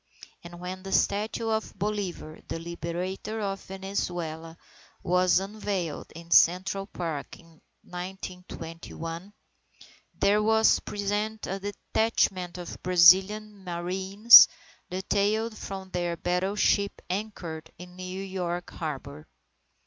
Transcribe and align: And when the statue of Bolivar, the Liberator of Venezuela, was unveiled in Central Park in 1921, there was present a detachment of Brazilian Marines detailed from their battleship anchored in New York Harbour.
And 0.43 0.59
when 0.59 0.81
the 0.81 0.91
statue 0.91 1.49
of 1.51 1.77
Bolivar, 1.77 2.39
the 2.47 2.57
Liberator 2.57 3.39
of 3.39 3.61
Venezuela, 3.61 4.57
was 5.03 5.39
unveiled 5.39 6.11
in 6.15 6.31
Central 6.31 6.87
Park 6.87 7.37
in 7.37 7.61
1921, 7.83 9.31
there 10.15 10.41
was 10.41 10.79
present 10.79 11.45
a 11.45 11.59
detachment 11.59 12.57
of 12.57 12.81
Brazilian 12.81 13.63
Marines 13.63 14.47
detailed 14.89 15.55
from 15.55 15.91
their 15.91 16.17
battleship 16.17 16.99
anchored 17.07 17.69
in 17.77 17.95
New 17.95 18.23
York 18.23 18.71
Harbour. 18.71 19.27